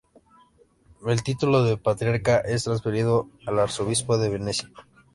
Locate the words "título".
1.21-1.63